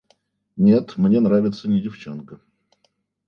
[0.55, 2.41] Нет, мне нравится не девчонка.